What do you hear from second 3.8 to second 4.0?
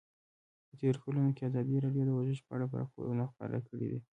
دي.